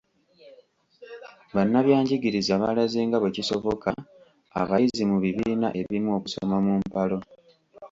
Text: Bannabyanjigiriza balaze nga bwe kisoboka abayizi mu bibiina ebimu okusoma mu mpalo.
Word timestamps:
Bannabyanjigiriza 1.53 2.53
balaze 2.61 2.99
nga 3.07 3.17
bwe 3.19 3.31
kisoboka 3.35 3.89
abayizi 4.61 5.03
mu 5.11 5.17
bibiina 5.23 5.67
ebimu 5.81 6.09
okusoma 6.17 6.57
mu 6.65 6.73
mpalo. 6.85 7.17